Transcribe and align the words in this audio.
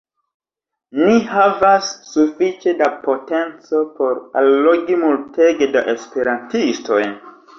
Ni 0.99 1.17
havas 1.31 1.89
sufiĉe 2.13 2.73
da 2.79 2.87
potenco 3.03 3.83
por 3.99 4.17
allogi 4.41 4.97
multege 5.05 5.71
da 5.79 5.87
esperantistoj 5.97 7.01